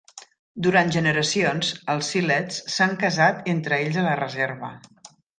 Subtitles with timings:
[0.67, 4.71] Durant generacions, els siletz s'han casat entre ells a la reserva.